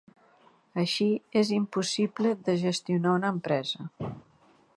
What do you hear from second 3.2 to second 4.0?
empresa.